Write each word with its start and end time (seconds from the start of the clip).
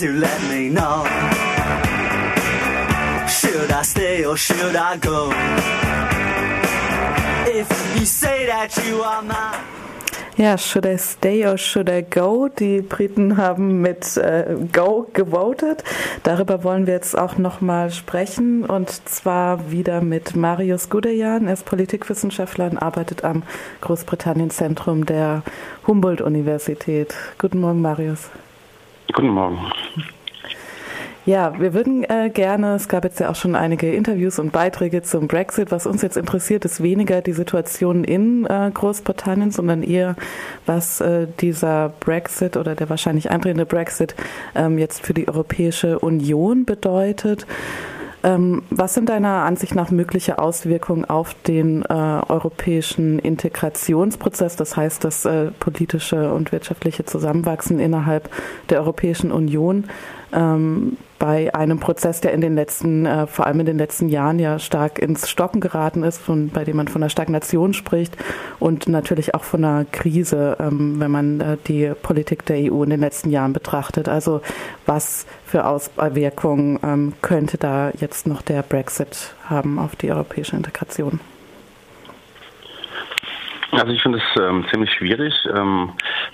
to 0.00 0.12
let 0.12 0.40
me 0.48 0.70
know. 0.70 1.04
Should 3.28 3.70
I 3.70 3.82
stay 3.82 4.24
or 4.24 4.34
should 4.34 4.74
I 4.74 4.96
go? 4.96 5.30
If 7.44 7.68
you 7.98 8.06
say 8.06 8.46
that 8.46 8.74
you 8.88 9.02
are 9.02 9.20
mine. 9.20 9.60
Ja, 10.38 10.56
should 10.56 10.86
I 10.86 10.96
stay 10.96 11.46
or 11.46 11.58
should 11.58 11.90
I 11.90 12.02
go? 12.02 12.48
Die 12.48 12.80
Briten 12.80 13.36
haben 13.36 13.82
mit 13.82 14.16
äh, 14.16 14.56
Go 14.72 15.06
gewotet. 15.12 15.84
Darüber 16.22 16.64
wollen 16.64 16.86
wir 16.86 16.94
jetzt 16.94 17.18
auch 17.18 17.36
nochmal 17.36 17.90
sprechen 17.90 18.64
und 18.64 18.88
zwar 19.06 19.70
wieder 19.70 20.00
mit 20.00 20.34
Marius 20.34 20.88
Gudejan. 20.88 21.46
Er 21.46 21.52
ist 21.52 21.66
Politikwissenschaftler 21.66 22.70
und 22.70 22.78
arbeitet 22.78 23.22
am 23.22 23.42
Großbritannien-Zentrum 23.82 25.04
der 25.04 25.42
Humboldt-Universität. 25.86 27.14
Guten 27.36 27.60
Morgen, 27.60 27.82
Marius. 27.82 28.30
Guten 29.12 29.28
Morgen. 29.28 29.58
Ja, 31.30 31.60
wir 31.60 31.74
würden 31.74 32.02
äh, 32.02 32.28
gerne, 32.28 32.74
es 32.74 32.88
gab 32.88 33.04
jetzt 33.04 33.20
ja 33.20 33.30
auch 33.30 33.36
schon 33.36 33.54
einige 33.54 33.92
Interviews 33.92 34.40
und 34.40 34.50
Beiträge 34.50 35.02
zum 35.02 35.28
Brexit. 35.28 35.70
Was 35.70 35.86
uns 35.86 36.02
jetzt 36.02 36.16
interessiert, 36.16 36.64
ist 36.64 36.82
weniger 36.82 37.22
die 37.22 37.34
Situation 37.34 38.02
in 38.02 38.46
äh, 38.46 38.68
Großbritannien, 38.74 39.52
sondern 39.52 39.84
eher, 39.84 40.16
was 40.66 41.00
äh, 41.00 41.28
dieser 41.40 41.92
Brexit 42.00 42.56
oder 42.56 42.74
der 42.74 42.90
wahrscheinlich 42.90 43.30
eintretende 43.30 43.64
Brexit 43.64 44.16
ähm, 44.56 44.76
jetzt 44.76 45.06
für 45.06 45.14
die 45.14 45.28
Europäische 45.28 46.00
Union 46.00 46.64
bedeutet. 46.64 47.46
Ähm, 48.24 48.64
was 48.70 48.94
sind 48.94 49.08
deiner 49.08 49.44
Ansicht 49.44 49.76
nach 49.76 49.92
mögliche 49.92 50.40
Auswirkungen 50.40 51.04
auf 51.04 51.34
den 51.46 51.82
äh, 51.82 51.94
europäischen 51.94 53.20
Integrationsprozess, 53.20 54.56
das 54.56 54.76
heißt 54.76 55.04
das 55.04 55.24
äh, 55.26 55.52
politische 55.52 56.32
und 56.32 56.50
wirtschaftliche 56.50 57.04
Zusammenwachsen 57.04 57.78
innerhalb 57.78 58.28
der 58.68 58.80
Europäischen 58.80 59.30
Union? 59.30 59.84
Ähm, 60.32 60.96
bei 61.18 61.54
einem 61.54 61.80
Prozess, 61.80 62.20
der 62.22 62.32
in 62.32 62.40
den 62.40 62.54
letzten, 62.54 63.04
äh, 63.04 63.26
vor 63.26 63.46
allem 63.46 63.60
in 63.60 63.66
den 63.66 63.78
letzten 63.78 64.08
Jahren 64.08 64.38
ja 64.38 64.58
stark 64.58 64.98
ins 64.98 65.28
Stocken 65.28 65.60
geraten 65.60 66.02
ist, 66.02 66.18
von, 66.18 66.48
bei 66.48 66.64
dem 66.64 66.76
man 66.76 66.88
von 66.88 67.02
einer 67.02 67.10
Stagnation 67.10 67.74
spricht 67.74 68.16
und 68.58 68.88
natürlich 68.88 69.34
auch 69.34 69.44
von 69.44 69.64
einer 69.64 69.84
Krise, 69.84 70.56
ähm, 70.58 70.98
wenn 70.98 71.10
man 71.10 71.40
äh, 71.40 71.56
die 71.66 71.92
Politik 72.02 72.46
der 72.46 72.72
EU 72.72 72.82
in 72.82 72.90
den 72.90 73.00
letzten 73.00 73.30
Jahren 73.30 73.52
betrachtet. 73.52 74.08
Also 74.08 74.40
was 74.86 75.26
für 75.44 75.66
Auswirkungen 75.66 76.78
ähm, 76.82 77.12
könnte 77.20 77.58
da 77.58 77.90
jetzt 77.98 78.26
noch 78.26 78.40
der 78.40 78.62
Brexit 78.62 79.34
haben 79.44 79.78
auf 79.78 79.96
die 79.96 80.10
europäische 80.10 80.56
Integration? 80.56 81.20
Also 83.72 83.92
ich 83.92 84.02
finde 84.02 84.18
es 84.18 84.40
ähm, 84.42 84.64
ziemlich 84.70 84.90
schwierig 84.92 85.34
ähm, 85.54 85.92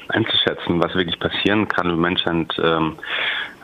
einzuschätzen, 0.08 0.80
was 0.82 0.94
wirklich 0.94 1.18
passieren 1.18 1.68
kann, 1.68 1.88
wenn 1.88 2.00
Menschen 2.00 2.48
ähm, 2.62 2.96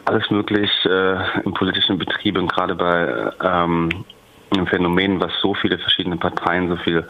alles 0.05 0.31
möglich 0.31 0.71
äh, 0.85 1.41
im 1.45 1.55
politischen 1.55 1.99
Betrieb 1.99 2.39
und 2.39 2.53
gerade 2.53 2.75
bei 2.75 3.31
ähm, 3.43 4.05
einem 4.53 4.67
Phänomen, 4.67 5.21
was 5.21 5.33
so 5.41 5.55
viele 5.55 5.79
verschiedene 5.79 6.17
Parteien, 6.17 6.69
so 6.69 6.77
viele 6.77 7.09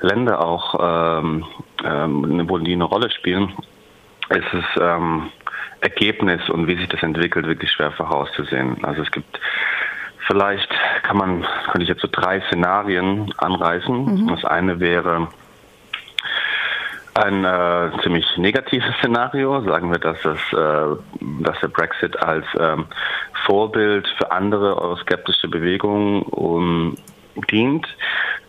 Länder 0.00 0.44
auch 0.44 0.74
ähm, 0.80 1.44
ähm, 1.84 2.48
wo 2.48 2.58
die 2.58 2.72
eine 2.72 2.84
Rolle 2.84 3.10
spielen, 3.10 3.52
ist 4.30 4.52
es 4.52 4.64
ähm, 4.80 5.30
Ergebnis 5.80 6.48
und 6.48 6.66
wie 6.66 6.76
sich 6.76 6.88
das 6.88 7.02
entwickelt 7.02 7.46
wirklich 7.46 7.70
schwer 7.70 7.92
vorauszusehen. 7.92 8.84
Also 8.84 9.02
es 9.02 9.10
gibt 9.10 9.40
vielleicht 10.26 10.70
kann 11.02 11.16
man 11.16 11.46
könnte 11.66 11.82
ich 11.82 11.88
jetzt 11.88 12.02
so 12.02 12.08
drei 12.10 12.40
Szenarien 12.42 13.32
anreißen. 13.38 14.24
Mhm. 14.24 14.28
Das 14.28 14.44
eine 14.44 14.80
wäre 14.80 15.28
ein 17.14 17.44
äh, 17.44 17.90
ziemlich 18.02 18.26
negatives 18.36 18.94
Szenario. 18.98 19.60
Sagen 19.62 19.90
wir, 19.90 19.98
dass, 19.98 20.20
das, 20.22 20.38
äh, 20.52 20.96
dass 21.42 21.60
der 21.60 21.68
Brexit 21.68 22.20
als 22.22 22.46
ähm, 22.58 22.86
Vorbild 23.46 24.06
für 24.16 24.30
andere 24.30 24.80
euroskeptische 24.80 25.48
Bewegungen 25.48 26.22
um, 26.22 26.96
dient, 27.50 27.86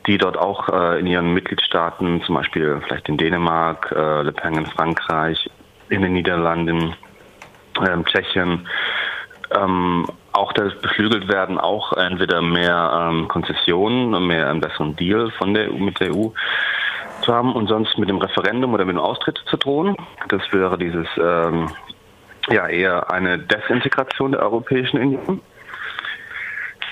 die 0.07 0.17
dort 0.17 0.37
auch 0.37 0.69
äh, 0.69 0.99
in 0.99 1.07
ihren 1.07 1.33
Mitgliedstaaten, 1.33 2.21
zum 2.23 2.35
Beispiel 2.35 2.81
vielleicht 2.85 3.07
in 3.09 3.17
Dänemark, 3.17 3.91
äh, 3.95 4.21
Le 4.21 4.31
Pen 4.31 4.55
in 4.55 4.65
Frankreich, 4.65 5.49
in 5.89 6.01
den 6.01 6.13
Niederlanden, 6.13 6.95
ähm, 7.87 8.05
Tschechien, 8.05 8.67
ähm, 9.55 10.05
auch 10.33 10.51
das 10.53 10.73
beflügelt 10.81 11.27
werden, 11.27 11.59
auch 11.59 11.93
entweder 11.93 12.41
mehr 12.41 13.09
ähm, 13.09 13.27
Konzessionen, 13.27 14.27
mehr 14.27 14.49
einen 14.49 14.61
besseren 14.61 14.95
Deal 14.95 15.31
von 15.37 15.53
der 15.53 15.71
mit 15.71 15.99
der 15.99 16.15
EU 16.15 16.29
zu 17.23 17.33
haben 17.33 17.53
und 17.53 17.67
sonst 17.67 17.97
mit 17.97 18.09
dem 18.09 18.17
Referendum 18.17 18.73
oder 18.73 18.85
mit 18.85 18.95
dem 18.95 19.01
Austritt 19.01 19.41
zu 19.49 19.57
drohen. 19.57 19.95
Das 20.29 20.41
wäre 20.51 20.77
dieses 20.77 21.07
ähm, 21.17 21.69
ja 22.49 22.67
eher 22.67 23.11
eine 23.11 23.39
Desintegration 23.39 24.33
der 24.33 24.41
Europäischen 24.41 24.99
Union. 24.99 25.41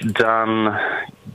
Dann 0.02 0.80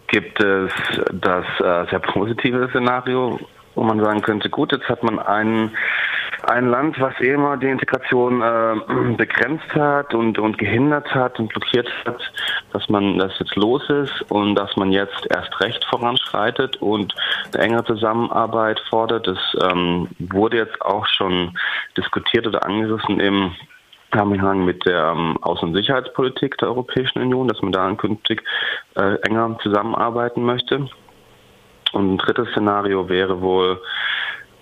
gibt 0.09 0.43
es 0.43 0.73
das 1.13 1.45
äh, 1.61 1.89
sehr 1.91 2.01
positive 2.01 2.69
Szenario, 2.71 3.39
wo 3.75 3.83
man 3.85 4.01
sagen 4.01 4.23
könnte, 4.23 4.51
gut, 4.51 4.73
jetzt 4.73 4.89
hat 4.89 5.03
man 5.03 5.19
einen 5.19 5.77
ein 6.43 6.69
Land, 6.69 7.01
was 7.01 7.19
eh 7.21 7.33
immer 7.33 7.57
die 7.57 7.69
Integration 7.69 8.41
äh, 8.43 9.15
begrenzt 9.17 9.73
hat 9.75 10.15
und, 10.15 10.39
und 10.39 10.59
gehindert 10.59 11.13
hat 11.15 11.39
und 11.39 11.49
blockiert 11.49 11.89
hat, 12.05 12.21
dass 12.77 12.91
man 12.91 13.17
das 13.17 13.33
jetzt 13.39 13.57
los 13.57 13.83
ist 13.89 14.31
und 14.31 14.55
dass 14.55 14.77
man 14.77 14.93
jetzt 14.93 15.27
erst 15.31 15.59
recht 15.61 15.83
voranschreitet 15.87 16.77
und 16.83 17.15
eine 17.55 17.65
engere 17.65 17.85
Zusammenarbeit 17.87 18.79
fordert. 18.91 19.27
Das 19.27 19.39
ähm, 19.63 20.09
wurde 20.19 20.59
jetzt 20.59 20.83
auch 20.83 21.07
schon 21.07 21.57
diskutiert 21.97 22.47
oder 22.47 22.67
angerissen 22.67 23.19
im 23.19 23.55
Zusammenhang 24.13 24.67
mit 24.67 24.85
der 24.85 25.15
ähm, 25.17 25.39
Außen- 25.41 25.63
und 25.63 25.75
Sicherheitspolitik 25.75 26.59
der 26.59 26.69
Europäischen 26.69 27.21
Union, 27.23 27.49
dass 27.49 27.63
man 27.63 27.73
da 27.73 27.91
künftig 27.95 28.43
äh, 28.95 29.15
enger 29.23 29.59
zusammenarbeiten 29.63 30.43
möchte. 30.43 30.87
Und 31.93 32.13
ein 32.13 32.19
drittes 32.19 32.51
Szenario 32.51 33.09
wäre 33.09 33.41
wohl, 33.41 33.81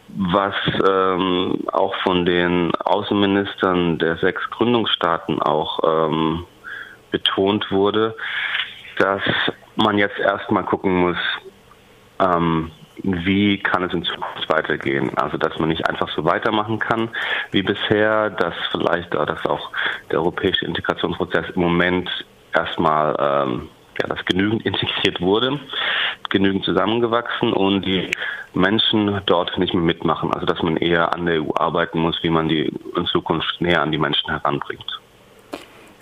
was 0.07 0.55
ähm, 0.89 1.65
auch 1.73 1.97
von 2.05 2.25
den 2.25 2.71
Außenministern 2.77 3.99
der 3.99 4.19
sechs 4.19 4.49
Gründungsstaaten 4.51 5.43
auch 5.43 5.81
ähm, 5.83 6.47
betont 7.15 7.71
wurde, 7.71 8.17
dass 8.99 9.23
man 9.77 9.99
jetzt 9.99 10.19
erstmal 10.19 10.65
gucken 10.65 10.97
muss, 10.97 11.17
ähm, 12.19 12.73
wie 13.03 13.59
kann 13.59 13.85
es 13.85 13.93
in 13.93 14.03
Zukunft 14.03 14.49
weitergehen. 14.49 15.17
Also 15.17 15.37
dass 15.37 15.57
man 15.61 15.69
nicht 15.69 15.89
einfach 15.89 16.09
so 16.09 16.25
weitermachen 16.25 16.81
kann 16.81 17.09
wie 17.53 17.63
bisher, 17.63 18.31
dass 18.31 18.55
vielleicht 18.73 19.15
dass 19.15 19.47
auch 19.47 19.71
der 20.11 20.19
europäische 20.19 20.65
Integrationsprozess 20.65 21.51
im 21.55 21.63
Moment 21.63 22.11
erstmal 22.53 23.15
ähm, 23.21 23.69
ja, 24.01 24.09
dass 24.09 24.25
genügend 24.25 24.67
integriert 24.67 25.21
wurde, 25.21 25.61
genügend 26.31 26.65
zusammengewachsen 26.65 27.53
und 27.53 27.83
die 27.83 28.11
Menschen 28.55 29.21
dort 29.27 29.57
nicht 29.57 29.73
mehr 29.73 29.85
mitmachen. 29.85 30.33
Also 30.35 30.47
dass 30.47 30.61
man 30.63 30.77
eher 30.79 31.15
an 31.15 31.27
der 31.27 31.43
EU 31.43 31.51
arbeiten 31.55 32.01
muss, 32.01 32.21
wie 32.23 32.31
man 32.31 32.49
die 32.49 32.73
in 32.97 33.07
Zukunft 33.07 33.61
näher 33.61 33.83
an 33.83 33.93
die 33.93 33.99
Menschen 33.99 34.31
heranbringt. 34.31 35.01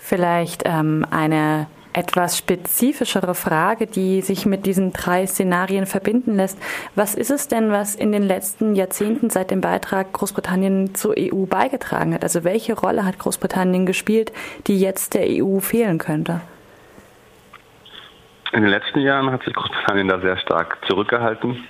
Vielleicht 0.05 0.63
ähm, 0.65 1.05
eine 1.11 1.67
etwas 1.93 2.37
spezifischere 2.37 3.33
Frage, 3.35 3.87
die 3.87 4.21
sich 4.21 4.45
mit 4.45 4.65
diesen 4.65 4.91
drei 4.91 5.25
Szenarien 5.25 5.85
verbinden 5.85 6.35
lässt. 6.35 6.61
Was 6.93 7.15
ist 7.15 7.31
es 7.31 7.47
denn, 7.47 7.71
was 7.71 7.95
in 7.95 8.11
den 8.11 8.23
letzten 8.23 8.75
Jahrzehnten 8.75 9.29
seit 9.29 9.49
dem 9.49 9.61
Beitrag 9.61 10.11
Großbritannien 10.11 10.93
zur 10.93 11.15
EU 11.17 11.45
beigetragen 11.45 12.13
hat? 12.13 12.23
Also 12.23 12.43
welche 12.43 12.73
Rolle 12.73 13.05
hat 13.05 13.17
Großbritannien 13.17 13.85
gespielt, 13.85 14.33
die 14.67 14.77
jetzt 14.77 15.13
der 15.13 15.23
EU 15.25 15.59
fehlen 15.59 15.99
könnte? 15.99 16.41
In 18.51 18.63
den 18.63 18.71
letzten 18.71 18.99
Jahren 18.99 19.31
hat 19.31 19.41
sich 19.45 19.53
Großbritannien 19.53 20.09
da 20.09 20.19
sehr 20.19 20.37
stark 20.37 20.79
zurückgehalten. 20.85 21.63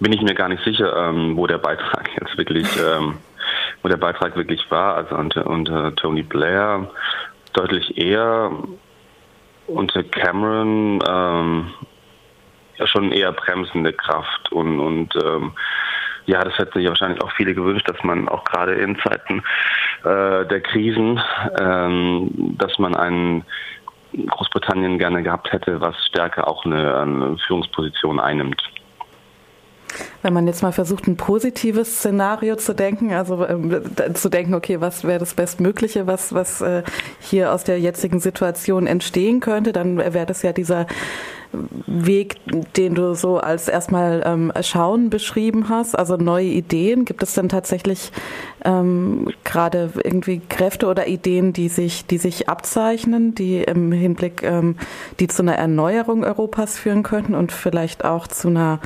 Bin 0.00 0.12
ich 0.12 0.22
mir 0.22 0.34
gar 0.34 0.48
nicht 0.48 0.64
sicher, 0.64 1.08
ähm, 1.08 1.36
wo 1.36 1.46
der 1.46 1.58
Beitrag 1.58 2.10
jetzt 2.20 2.36
wirklich, 2.36 2.66
ähm, 2.78 3.18
wo 3.82 3.88
der 3.88 3.96
Beitrag 3.96 4.36
wirklich 4.36 4.70
war. 4.70 4.96
Also 4.96 5.16
unter, 5.16 5.46
unter 5.46 5.94
Tony 5.96 6.22
Blair 6.22 6.90
deutlich 7.52 7.98
eher, 7.98 8.50
unter 9.66 10.02
Cameron 10.04 11.00
ähm, 11.06 11.74
ja 12.76 12.86
schon 12.86 13.12
eher 13.12 13.32
bremsende 13.32 13.92
Kraft 13.92 14.50
und, 14.52 14.80
und 14.80 15.14
ähm, 15.16 15.52
ja, 16.26 16.42
das 16.44 16.56
hätten 16.56 16.78
sich 16.78 16.88
wahrscheinlich 16.88 17.22
auch 17.22 17.32
viele 17.32 17.54
gewünscht, 17.54 17.88
dass 17.88 18.02
man 18.04 18.28
auch 18.28 18.44
gerade 18.44 18.74
in 18.74 18.96
Zeiten 19.00 19.42
äh, 20.04 20.46
der 20.46 20.60
Krisen, 20.60 21.20
ähm, 21.58 22.56
dass 22.58 22.78
man 22.78 22.94
einen 22.94 23.44
Großbritannien 24.12 24.98
gerne 24.98 25.22
gehabt 25.22 25.52
hätte, 25.52 25.80
was 25.80 25.96
stärker 26.06 26.46
auch 26.46 26.64
eine, 26.64 26.96
eine 26.98 27.38
Führungsposition 27.46 28.20
einnimmt. 28.20 28.62
Wenn 30.22 30.32
man 30.32 30.46
jetzt 30.46 30.62
mal 30.62 30.72
versucht, 30.72 31.06
ein 31.08 31.16
positives 31.16 31.98
Szenario 31.98 32.56
zu 32.56 32.74
denken, 32.74 33.12
also 33.12 33.44
äh, 33.44 34.12
zu 34.14 34.28
denken, 34.28 34.54
okay, 34.54 34.80
was 34.80 35.04
wäre 35.04 35.18
das 35.18 35.34
Bestmögliche, 35.34 36.06
was, 36.06 36.32
was 36.32 36.60
äh, 36.60 36.82
hier 37.20 37.52
aus 37.52 37.64
der 37.64 37.80
jetzigen 37.80 38.20
Situation 38.20 38.86
entstehen 38.86 39.40
könnte, 39.40 39.72
dann 39.72 39.98
wäre 39.98 40.26
das 40.26 40.42
ja 40.42 40.52
dieser 40.52 40.86
Weg, 41.86 42.36
den 42.76 42.94
du 42.94 43.14
so 43.14 43.38
als 43.38 43.68
erstmal 43.68 44.22
ähm, 44.24 44.52
Schauen 44.62 45.10
beschrieben 45.10 45.68
hast, 45.68 45.98
also 45.98 46.16
neue 46.16 46.46
Ideen. 46.46 47.04
Gibt 47.04 47.22
es 47.22 47.34
denn 47.34 47.48
tatsächlich 47.48 48.10
ähm, 48.64 49.28
gerade 49.44 49.90
irgendwie 50.02 50.40
Kräfte 50.48 50.86
oder 50.86 51.08
Ideen, 51.08 51.52
die 51.52 51.68
sich, 51.68 52.06
die 52.06 52.18
sich 52.18 52.48
abzeichnen, 52.48 53.34
die 53.34 53.62
im 53.62 53.92
Hinblick, 53.92 54.42
ähm, 54.42 54.76
die 55.20 55.28
zu 55.28 55.42
einer 55.42 55.56
Erneuerung 55.56 56.24
Europas 56.24 56.78
führen 56.78 57.02
könnten 57.02 57.34
und 57.34 57.52
vielleicht 57.52 58.04
auch 58.04 58.26
zu 58.26 58.48
einer 58.48 58.80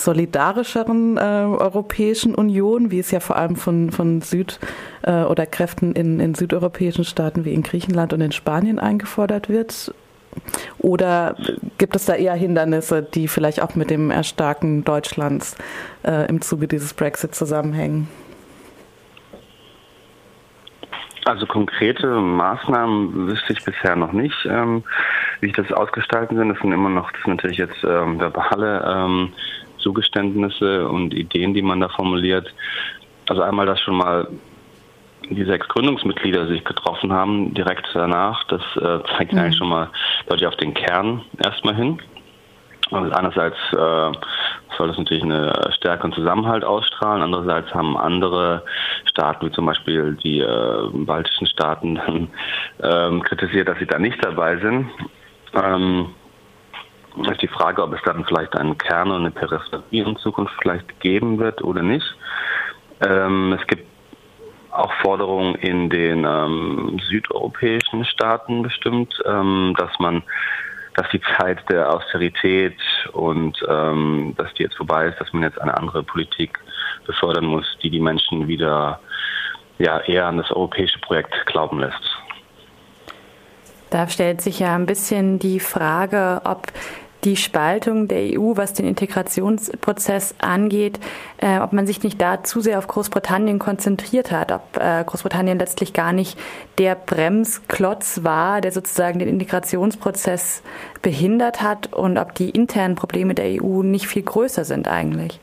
solidarischeren 0.00 1.16
äh, 1.16 1.20
Europäischen 1.20 2.34
Union, 2.34 2.90
wie 2.90 2.98
es 2.98 3.10
ja 3.10 3.20
vor 3.20 3.36
allem 3.36 3.56
von, 3.56 3.90
von 3.90 4.20
Süd- 4.20 4.58
äh, 5.02 5.22
oder 5.22 5.46
Kräften 5.46 5.92
in, 5.92 6.20
in 6.20 6.34
südeuropäischen 6.34 7.04
Staaten 7.04 7.44
wie 7.44 7.52
in 7.52 7.62
Griechenland 7.62 8.12
und 8.12 8.20
in 8.20 8.32
Spanien 8.32 8.78
eingefordert 8.78 9.48
wird? 9.48 9.94
Oder 10.78 11.36
gibt 11.78 11.96
es 11.96 12.06
da 12.06 12.14
eher 12.14 12.34
Hindernisse, 12.34 13.02
die 13.02 13.28
vielleicht 13.28 13.60
auch 13.62 13.74
mit 13.74 13.90
dem 13.90 14.10
Erstarken 14.10 14.84
Deutschlands 14.84 15.56
äh, 16.04 16.28
im 16.28 16.40
Zuge 16.40 16.68
dieses 16.68 16.94
Brexit 16.94 17.34
zusammenhängen? 17.34 18.08
Also 21.26 21.46
konkrete 21.46 22.06
Maßnahmen 22.06 23.28
wüsste 23.28 23.52
ich 23.52 23.64
bisher 23.64 23.94
noch 23.94 24.12
nicht, 24.12 24.46
ähm, 24.46 24.82
wie 25.40 25.48
ich 25.48 25.52
das 25.52 25.70
ausgestalten 25.70 26.36
sind. 26.36 26.48
Das 26.48 26.58
sind 26.60 26.72
immer 26.72 26.88
noch, 26.88 27.12
das 27.12 27.22
sind 27.22 27.36
natürlich 27.36 27.58
jetzt 27.58 27.84
ähm, 27.84 28.18
verbale 28.18 28.84
ähm, 28.86 29.32
Zugeständnisse 29.80 30.88
und 30.88 31.14
Ideen, 31.14 31.54
die 31.54 31.62
man 31.62 31.80
da 31.80 31.88
formuliert. 31.88 32.52
Also 33.28 33.42
einmal 33.42 33.66
das 33.66 33.80
schon 33.80 33.96
mal 33.96 34.28
die 35.28 35.44
sechs 35.44 35.68
Gründungsmitglieder 35.68 36.46
sich 36.46 36.64
getroffen 36.64 37.12
haben, 37.12 37.54
direkt 37.54 37.88
danach, 37.94 38.44
das 38.44 38.62
äh, 38.76 38.98
zeigt 39.16 39.32
mhm. 39.32 39.38
eigentlich 39.38 39.56
schon 39.58 39.68
mal 39.68 39.88
deutlich 40.28 40.48
auf 40.48 40.56
den 40.56 40.74
Kern 40.74 41.22
erstmal 41.42 41.74
hin. 41.74 42.00
Also 42.90 43.12
einerseits 43.12 43.56
äh, 43.72 44.12
soll 44.76 44.88
das 44.88 44.98
natürlich 44.98 45.22
eine 45.22 45.70
Stärke 45.76 46.04
und 46.04 46.14
Zusammenhalt 46.14 46.64
ausstrahlen, 46.64 47.22
andererseits 47.22 47.72
haben 47.72 47.96
andere 47.96 48.64
Staaten, 49.04 49.46
wie 49.46 49.52
zum 49.52 49.66
Beispiel 49.66 50.18
die 50.22 50.40
äh, 50.40 50.88
baltischen 50.92 51.46
Staaten, 51.46 51.94
dann 51.94 52.28
ähm, 52.82 53.22
kritisiert, 53.22 53.68
dass 53.68 53.78
sie 53.78 53.86
da 53.86 53.98
nicht 53.98 54.24
dabei 54.24 54.56
sind. 54.56 54.88
Ähm, 55.54 56.06
ist 57.30 57.42
die 57.42 57.48
Frage, 57.48 57.82
ob 57.82 57.92
es 57.92 58.02
dann 58.04 58.24
vielleicht 58.24 58.56
einen 58.56 58.78
Kern 58.78 59.10
und 59.10 59.20
eine 59.20 59.30
Peripherie 59.30 60.00
in 60.00 60.16
Zukunft 60.16 60.54
vielleicht 60.60 61.00
geben 61.00 61.38
wird 61.38 61.62
oder 61.62 61.82
nicht. 61.82 62.06
Ähm, 63.00 63.56
es 63.58 63.66
gibt 63.66 63.86
auch 64.70 64.92
Forderungen 65.02 65.56
in 65.56 65.90
den 65.90 66.24
ähm, 66.24 67.00
südeuropäischen 67.08 68.04
Staaten 68.04 68.62
bestimmt, 68.62 69.14
ähm, 69.26 69.74
dass 69.78 69.90
man, 69.98 70.22
dass 70.94 71.08
die 71.10 71.20
Zeit 71.36 71.58
der 71.68 71.92
Austerität 71.92 72.76
und 73.12 73.58
ähm, 73.68 74.34
dass 74.36 74.52
die 74.54 74.62
jetzt 74.62 74.76
vorbei 74.76 75.06
ist, 75.06 75.20
dass 75.20 75.32
man 75.32 75.42
jetzt 75.42 75.60
eine 75.60 75.76
andere 75.76 76.02
Politik 76.02 76.58
befördern 77.06 77.46
muss, 77.46 77.66
die 77.82 77.90
die 77.90 78.00
Menschen 78.00 78.46
wieder 78.46 79.00
ja 79.78 79.98
eher 80.00 80.26
an 80.26 80.36
das 80.36 80.50
europäische 80.50 80.98
Projekt 81.00 81.34
glauben 81.46 81.80
lässt. 81.80 82.09
Da 83.90 84.08
stellt 84.08 84.40
sich 84.40 84.60
ja 84.60 84.74
ein 84.74 84.86
bisschen 84.86 85.38
die 85.38 85.60
Frage, 85.60 86.42
ob 86.44 86.68
die 87.24 87.36
Spaltung 87.36 88.08
der 88.08 88.38
EU, 88.38 88.56
was 88.56 88.72
den 88.72 88.86
Integrationsprozess 88.86 90.36
angeht, 90.38 91.00
äh, 91.38 91.58
ob 91.58 91.72
man 91.72 91.86
sich 91.86 92.02
nicht 92.02 92.20
da 92.20 92.42
zu 92.42 92.60
sehr 92.60 92.78
auf 92.78 92.86
Großbritannien 92.86 93.58
konzentriert 93.58 94.30
hat, 94.30 94.52
ob 94.52 94.78
äh, 94.78 95.04
Großbritannien 95.04 95.58
letztlich 95.58 95.92
gar 95.92 96.12
nicht 96.12 96.38
der 96.78 96.94
Bremsklotz 96.94 98.20
war, 98.22 98.60
der 98.60 98.72
sozusagen 98.72 99.18
den 99.18 99.28
Integrationsprozess 99.28 100.62
behindert 101.02 101.60
hat 101.60 101.92
und 101.92 102.16
ob 102.16 102.34
die 102.34 102.50
internen 102.50 102.94
Probleme 102.94 103.34
der 103.34 103.62
EU 103.62 103.82
nicht 103.82 104.06
viel 104.06 104.22
größer 104.22 104.64
sind 104.64 104.88
eigentlich. 104.88 105.40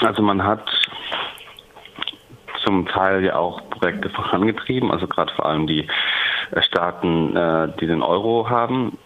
Also 0.00 0.22
man 0.22 0.42
hat 0.42 0.66
zum 2.66 2.86
Teil 2.86 3.24
ja 3.24 3.36
auch 3.36 3.70
Projekte 3.70 4.10
vorangetrieben, 4.10 4.90
also 4.90 5.06
gerade 5.06 5.32
vor 5.34 5.46
allem 5.46 5.66
die 5.66 5.86
Staaten, 6.60 7.36
äh, 7.36 7.68
die 7.80 7.86
den 7.86 8.02
Euro 8.02 8.50
haben, 8.50 8.98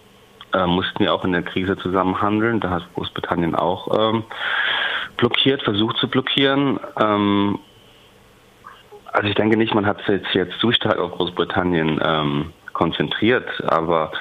äh, 0.53 0.65
mussten 0.65 1.03
ja 1.03 1.13
auch 1.13 1.23
in 1.23 1.31
der 1.31 1.43
Krise 1.43 1.77
zusammen 1.77 2.21
handeln. 2.21 2.59
Da 2.59 2.71
hat 2.71 2.93
Großbritannien 2.95 3.55
auch 3.55 3.87
ähm, 3.97 4.23
blockiert, 5.17 5.61
versucht 5.63 5.97
zu 5.97 6.09
blockieren. 6.09 6.79
Ähm, 6.99 7.59
also 9.13 9.27
ich 9.27 9.35
denke 9.35 9.57
nicht, 9.57 9.75
man 9.75 9.85
hat 9.85 10.01
sich 10.05 10.21
jetzt 10.33 10.59
zu 10.59 10.71
stark 10.71 10.97
auf 10.97 11.11
Großbritannien 11.11 11.99
ähm, 12.03 12.53
konzentriert, 12.73 13.49
aber 13.67 14.11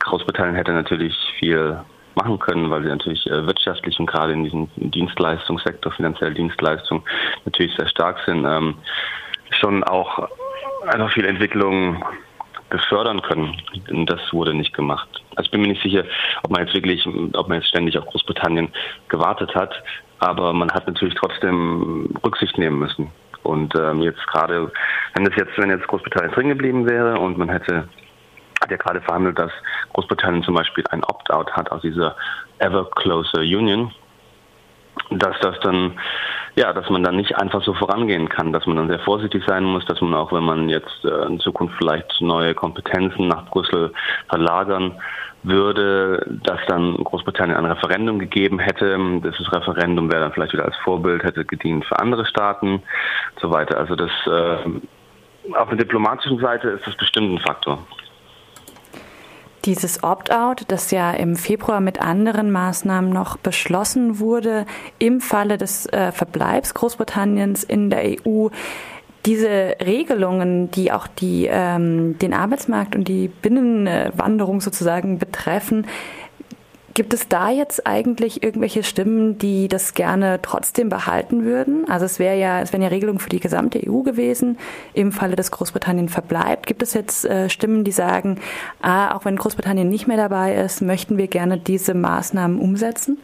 Großbritannien 0.00 0.56
hätte 0.56 0.72
natürlich 0.72 1.14
viel 1.38 1.78
machen 2.14 2.38
können, 2.38 2.70
weil 2.70 2.82
sie 2.82 2.88
natürlich 2.88 3.26
äh, 3.26 3.46
wirtschaftlich 3.46 3.98
und 3.98 4.06
gerade 4.06 4.32
in 4.32 4.44
diesem 4.44 4.68
Dienstleistungssektor, 4.76 5.92
finanzielle 5.92 6.34
Dienstleistungen 6.34 7.02
natürlich 7.44 7.74
sehr 7.76 7.88
stark 7.88 8.18
sind, 8.26 8.44
ähm, 8.44 8.74
schon 9.60 9.84
auch 9.84 10.28
einfach 10.86 11.12
viel 11.12 11.26
Entwicklung 11.26 12.04
befördern 12.70 13.20
können. 13.22 13.54
Und 13.90 14.06
das 14.10 14.20
wurde 14.32 14.54
nicht 14.54 14.72
gemacht. 14.72 15.08
Also 15.36 15.46
ich 15.46 15.50
bin 15.50 15.60
mir 15.60 15.68
nicht 15.68 15.82
sicher, 15.82 16.04
ob 16.42 16.50
man 16.50 16.62
jetzt 16.62 16.74
wirklich, 16.74 17.06
ob 17.34 17.48
man 17.48 17.58
jetzt 17.58 17.68
ständig 17.68 17.98
auf 17.98 18.06
Großbritannien 18.06 18.68
gewartet 19.08 19.54
hat, 19.54 19.74
aber 20.20 20.52
man 20.52 20.70
hat 20.72 20.86
natürlich 20.86 21.14
trotzdem 21.14 22.14
Rücksicht 22.24 22.56
nehmen 22.56 22.78
müssen. 22.78 23.10
Und 23.42 23.74
ähm, 23.74 24.02
jetzt 24.02 24.24
gerade, 24.28 24.70
wenn 25.14 25.24
das 25.24 25.36
jetzt, 25.36 25.58
wenn 25.58 25.70
jetzt 25.70 25.86
Großbritannien 25.88 26.32
drin 26.32 26.48
geblieben 26.48 26.88
wäre 26.88 27.18
und 27.18 27.36
man 27.36 27.48
hätte 27.48 27.88
hat 28.62 28.70
ja 28.70 28.76
gerade 28.76 29.00
verhandelt, 29.00 29.38
dass 29.38 29.50
Großbritannien 29.92 30.42
zum 30.42 30.54
Beispiel 30.54 30.84
ein 30.90 31.04
Opt-out 31.04 31.52
hat 31.52 31.70
aus 31.70 31.82
dieser 31.82 32.16
Ever 32.58 32.88
Closer 32.90 33.40
Union, 33.40 33.92
dass 35.10 35.38
das 35.40 35.58
dann 35.60 35.94
ja, 36.54 36.72
dass 36.72 36.90
man 36.90 37.02
dann 37.02 37.16
nicht 37.16 37.36
einfach 37.36 37.62
so 37.64 37.72
vorangehen 37.72 38.28
kann, 38.28 38.52
dass 38.52 38.66
man 38.66 38.76
dann 38.76 38.88
sehr 38.88 38.98
vorsichtig 38.98 39.42
sein 39.46 39.64
muss, 39.64 39.86
dass 39.86 40.00
man 40.02 40.14
auch, 40.14 40.32
wenn 40.32 40.44
man 40.44 40.68
jetzt 40.68 41.04
äh, 41.04 41.26
in 41.26 41.40
Zukunft 41.40 41.76
vielleicht 41.78 42.20
neue 42.20 42.54
Kompetenzen 42.54 43.28
nach 43.28 43.46
Brüssel 43.46 43.92
verlagern 44.28 45.00
würde, 45.44 46.24
dass 46.44 46.60
dann 46.68 46.96
Großbritannien 46.96 47.56
ein 47.56 47.64
Referendum 47.64 48.18
gegeben 48.18 48.58
hätte. 48.58 48.96
Dieses 49.24 49.50
Referendum 49.50 50.12
wäre 50.12 50.20
dann 50.20 50.32
vielleicht 50.32 50.52
wieder 50.52 50.66
als 50.66 50.76
Vorbild, 50.84 51.24
hätte 51.24 51.44
gedient 51.44 51.84
für 51.86 51.98
andere 51.98 52.26
Staaten 52.26 52.74
und 52.74 52.82
so 53.40 53.50
weiter. 53.50 53.78
Also 53.78 53.96
das 53.96 54.10
äh, 54.26 55.54
auf 55.54 55.68
der 55.70 55.78
diplomatischen 55.78 56.38
Seite 56.38 56.68
ist 56.68 56.86
das 56.86 56.96
bestimmt 56.96 57.32
ein 57.32 57.38
Faktor. 57.38 57.78
Dieses 59.64 60.02
Opt-out, 60.02 60.64
das 60.68 60.90
ja 60.90 61.12
im 61.12 61.36
Februar 61.36 61.80
mit 61.80 62.00
anderen 62.00 62.50
Maßnahmen 62.50 63.10
noch 63.10 63.36
beschlossen 63.36 64.18
wurde, 64.18 64.66
im 64.98 65.20
Falle 65.20 65.56
des 65.56 65.86
äh, 65.86 66.10
Verbleibs 66.10 66.74
Großbritanniens 66.74 67.62
in 67.62 67.88
der 67.88 68.02
EU, 68.26 68.48
diese 69.24 69.76
Regelungen, 69.80 70.72
die 70.72 70.90
auch 70.90 71.06
die, 71.06 71.48
ähm, 71.48 72.18
den 72.18 72.34
Arbeitsmarkt 72.34 72.96
und 72.96 73.06
die 73.06 73.28
Binnenwanderung 73.28 74.60
sozusagen 74.60 75.18
betreffen, 75.18 75.86
Gibt 76.94 77.14
es 77.14 77.26
da 77.28 77.50
jetzt 77.50 77.86
eigentlich 77.86 78.42
irgendwelche 78.42 78.82
Stimmen, 78.82 79.38
die 79.38 79.68
das 79.68 79.94
gerne 79.94 80.40
trotzdem 80.42 80.90
behalten 80.90 81.44
würden? 81.44 81.88
Also 81.88 82.04
es 82.04 82.18
wäre 82.18 82.36
ja, 82.36 82.60
es 82.60 82.72
wären 82.72 82.82
ja 82.82 82.88
Regelungen 82.88 83.18
für 83.18 83.30
die 83.30 83.40
gesamte 83.40 83.80
EU 83.86 84.02
gewesen. 84.02 84.58
Im 84.92 85.10
Falle, 85.10 85.34
dass 85.34 85.50
Großbritannien 85.50 86.10
verbleibt, 86.10 86.66
gibt 86.66 86.82
es 86.82 86.92
jetzt 86.92 87.24
äh, 87.24 87.48
Stimmen, 87.48 87.84
die 87.84 87.92
sagen, 87.92 88.40
ah, 88.82 89.14
auch 89.14 89.24
wenn 89.24 89.36
Großbritannien 89.36 89.88
nicht 89.88 90.06
mehr 90.06 90.18
dabei 90.18 90.54
ist, 90.54 90.82
möchten 90.82 91.16
wir 91.16 91.28
gerne 91.28 91.56
diese 91.56 91.94
Maßnahmen 91.94 92.58
umsetzen? 92.58 93.18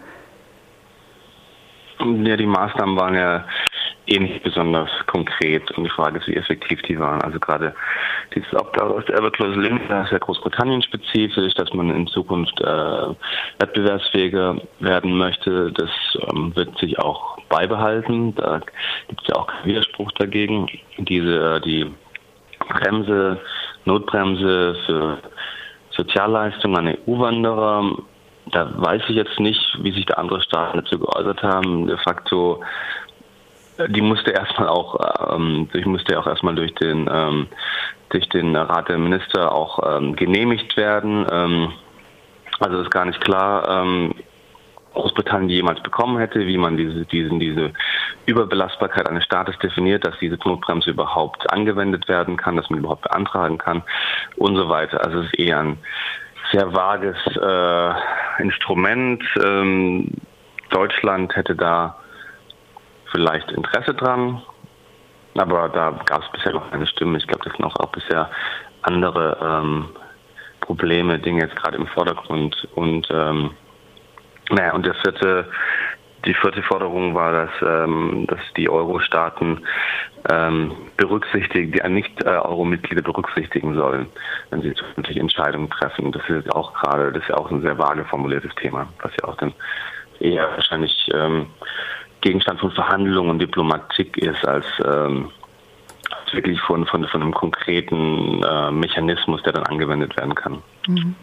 Ja, 2.01 2.37
die 2.37 2.47
Maßnahmen 2.47 2.97
waren 2.97 3.15
ja 3.15 3.45
eh 4.09 4.19
nicht 4.19 4.43
besonders 4.43 4.91
konkret 5.07 5.71
und 5.73 5.85
die 5.85 5.91
Frage 5.91 6.19
ist, 6.19 6.29
wie 6.29 6.37
effektiv 6.37 6.81
die 6.83 6.99
waren. 6.99 7.21
Also 7.23 7.39
gerade 7.39 7.75
dieses 8.35 8.53
Opt-out 8.55 8.93
aus 8.93 9.05
der 9.07 9.17
Everclose 9.17 9.61
Link, 9.61 9.83
das 9.89 10.07
ist 10.07 10.13
ja 10.13 10.19
Großbritannien 10.19 10.83
spezifisch, 10.83 11.55
dass 11.55 11.73
man 11.73 11.91
in 11.91 12.07
Zukunft 12.07 12.61
äh, 12.61 13.15
wettbewerbsfähiger 13.59 14.57
werden 14.81 15.17
möchte. 15.17 15.73
Das 15.73 15.91
ähm, 16.31 16.55
wird 16.57 16.77
sich 16.79 16.99
auch 16.99 17.39
beibehalten. 17.49 18.35
Da 18.35 18.61
gibt 19.09 19.23
es 19.23 19.29
ja 19.29 19.37
auch 19.37 19.47
keinen 19.47 19.67
Widerspruch 19.67 20.13
dagegen. 20.13 20.69
Diese, 20.99 21.57
äh, 21.57 21.61
die 21.61 21.87
Bremse, 22.69 23.41
Notbremse 23.85 24.77
für 24.87 25.19
Sozialleistungen 25.91 26.77
an 26.77 26.97
EU-Wanderer, 27.07 27.97
da 28.53 28.71
weiß 28.77 29.03
ich 29.09 29.17
jetzt 29.17 29.39
nicht, 29.41 29.61
wie 29.83 29.93
sich 29.93 30.07
da 30.07 30.15
andere 30.15 30.41
Staaten 30.41 30.79
dazu 30.79 30.99
geäußert 30.99 31.43
haben. 31.43 31.87
De 31.87 31.97
facto 31.99 32.63
die 33.87 34.01
musste 34.03 34.33
erstmal 34.33 34.69
auch, 34.69 35.35
ähm, 35.35 35.69
ich 35.73 35.87
musste 35.87 36.13
ja 36.13 36.21
auch 36.21 36.27
erstmal 36.27 36.55
durch 36.55 36.75
den 36.75 37.09
ähm, 37.13 37.47
durch 38.11 38.29
den 38.29 38.57
Rat 38.57 38.89
der 38.89 38.99
Minister 38.99 39.53
auch 39.53 39.79
ähm, 39.87 40.17
genehmigt 40.17 40.77
werden. 40.77 41.27
Ähm, 41.31 41.73
also 42.61 42.81
ist 42.81 42.91
gar 42.91 43.05
nicht 43.05 43.21
klar, 43.21 43.69
ähm, 43.69 44.15
Großbritannien 44.95 45.51
jemals 45.51 45.81
bekommen 45.83 46.19
hätte, 46.19 46.47
wie 46.47 46.59
man 46.59 46.77
diese, 46.77 47.05
diesen, 47.05 47.39
diese 47.39 47.73
Überbelastbarkeit 48.27 49.09
eines 49.09 49.25
Staates 49.25 49.57
definiert, 49.59 50.05
dass 50.05 50.19
diese 50.19 50.39
Notbremse 50.45 50.91
überhaupt 50.91 51.51
angewendet 51.53 52.09
werden 52.09 52.37
kann, 52.37 52.57
dass 52.57 52.69
man 52.71 52.81
überhaupt 52.81 53.03
beantragen 53.03 53.59
kann 53.59 53.83
und 54.37 54.57
so 54.57 54.69
weiter. 54.69 55.05
Also 55.05 55.21
es 55.21 55.27
ist 55.27 55.39
eher 55.39 55.61
ein 55.61 55.79
sehr 56.51 56.73
vages 56.75 57.17
äh, 57.37 58.43
Instrument. 58.43 59.23
Ähm, 59.45 60.09
Deutschland 60.71 61.37
hätte 61.37 61.55
da 61.55 61.97
vielleicht 63.11 63.51
Interesse 63.53 63.95
dran, 63.95 64.43
aber 65.37 65.69
da 65.69 65.99
gab 66.05 66.23
es 66.23 66.31
bisher 66.33 66.53
noch 66.53 66.71
keine 66.71 66.87
Stimme. 66.87 67.19
Ich 67.19 67.27
glaube, 67.27 67.45
das 67.45 67.53
sind 67.55 67.65
auch, 67.65 67.77
auch 67.77 67.91
bisher 67.91 68.31
andere 68.83 69.39
ähm, 69.43 69.89
Probleme, 70.61 71.19
Dinge 71.19 71.43
jetzt 71.43 71.57
gerade 71.57 71.77
im 71.77 71.87
Vordergrund. 71.87 72.69
Und 72.75 73.09
ähm, 73.11 73.51
naja, 74.51 74.73
und 74.75 74.85
der 74.85 74.95
vierte, 74.95 75.49
die 76.25 76.35
vierte 76.35 76.63
Forderung 76.63 77.15
war, 77.15 77.33
dass, 77.33 77.51
ähm, 77.63 78.27
dass 78.29 78.41
die 78.57 78.69
Euro-Staaten 78.69 79.63
ähm, 80.31 80.73
berücksichtigen, 80.97 81.73
die 81.73 81.89
Nicht-Euro-Mitglieder 81.89 83.03
berücksichtigen 83.03 83.75
sollen, 83.75 84.07
wenn 84.51 84.63
sie 84.63 84.75
zukünftig 84.75 85.19
Entscheidungen 85.19 85.71
treffen. 85.71 86.13
Das 86.13 86.29
ist 86.29 86.53
auch 86.55 86.75
gerade, 86.75 87.13
das 87.13 87.23
ist 87.23 87.29
ja 87.29 87.37
auch 87.37 87.51
ein 87.51 87.63
sehr 87.63 87.79
vage 87.79 88.05
formuliertes 88.05 88.55
Thema, 88.57 88.87
was 89.03 89.13
ja 89.21 89.29
auch 89.29 89.37
dann 89.37 89.53
eher 90.21 90.51
wahrscheinlich 90.51 91.09
ähm, 91.15 91.47
Gegenstand 92.21 92.61
von 92.61 92.71
Verhandlungen 92.73 93.31
und 93.31 93.39
Diplomatik 93.39 94.17
ist, 94.19 94.47
als 94.47 94.67
ähm, 94.85 95.31
wirklich 96.33 96.61
von, 96.61 96.87
von, 96.87 97.07
von 97.07 97.23
einem 97.23 97.33
konkreten 97.33 98.43
äh, 98.43 98.71
Mechanismus, 98.71 99.43
der 99.43 99.53
dann 99.53 99.65
angewendet 99.65 100.17
werden 100.17 100.35
kann. 100.35 100.63
Mhm. 100.87 101.15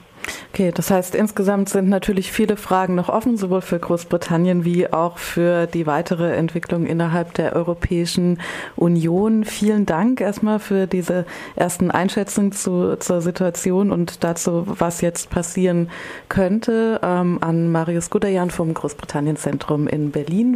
Okay, 0.53 0.71
das 0.73 0.89
heißt, 0.89 1.15
insgesamt 1.15 1.69
sind 1.69 1.89
natürlich 1.89 2.31
viele 2.31 2.57
Fragen 2.57 2.95
noch 2.95 3.09
offen, 3.09 3.37
sowohl 3.37 3.61
für 3.61 3.79
Großbritannien 3.79 4.63
wie 4.63 4.91
auch 4.91 5.17
für 5.17 5.67
die 5.67 5.85
weitere 5.85 6.33
Entwicklung 6.33 6.85
innerhalb 6.85 7.33
der 7.33 7.55
Europäischen 7.55 8.39
Union. 8.75 9.43
Vielen 9.43 9.85
Dank 9.85 10.21
erstmal 10.21 10.59
für 10.59 10.87
diese 10.87 11.25
ersten 11.55 11.91
Einschätzungen 11.91 12.51
zu, 12.53 12.97
zur 12.97 13.21
Situation 13.21 13.91
und 13.91 14.23
dazu, 14.23 14.63
was 14.65 15.01
jetzt 15.01 15.29
passieren 15.29 15.89
könnte, 16.29 17.01
ähm, 17.03 17.39
an 17.41 17.71
Marius 17.71 18.09
Gudayan 18.09 18.49
vom 18.49 18.73
Großbritannien-Zentrum 18.73 19.87
in 19.87 20.11
Berlin. 20.11 20.53